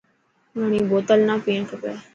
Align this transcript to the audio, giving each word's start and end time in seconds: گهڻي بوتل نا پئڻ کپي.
گهڻي 0.57 0.79
بوتل 0.89 1.19
نا 1.27 1.35
پئڻ 1.43 1.59
کپي. 1.69 1.93